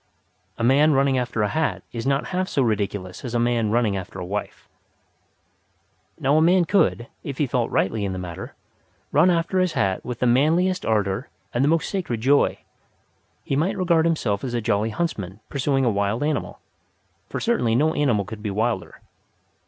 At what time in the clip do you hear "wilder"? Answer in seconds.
18.49-19.01